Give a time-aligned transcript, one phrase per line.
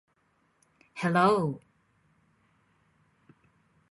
[0.95, 1.59] Hello